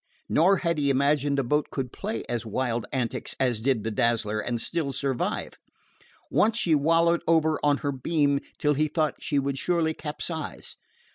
[0.27, 4.39] Nor had he imagined a boat could play as wild antics as did the Dazzler
[4.39, 5.51] and still survive.
[6.33, 10.75] Often she wallowed over on her beam till he thought she would surely capsize.